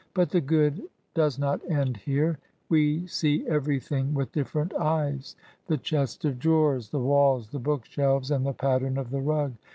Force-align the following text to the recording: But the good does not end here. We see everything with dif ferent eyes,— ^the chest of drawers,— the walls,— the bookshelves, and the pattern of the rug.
But 0.15 0.31
the 0.31 0.41
good 0.41 0.81
does 1.13 1.37
not 1.37 1.61
end 1.69 1.95
here. 1.97 2.39
We 2.69 3.05
see 3.05 3.47
everything 3.47 4.15
with 4.15 4.31
dif 4.31 4.51
ferent 4.51 4.73
eyes,— 4.73 5.35
^the 5.69 5.79
chest 5.79 6.25
of 6.25 6.39
drawers,— 6.39 6.89
the 6.89 6.97
walls,— 6.99 7.49
the 7.51 7.59
bookshelves, 7.59 8.31
and 8.31 8.43
the 8.43 8.53
pattern 8.53 8.97
of 8.97 9.11
the 9.11 9.21
rug. 9.21 9.53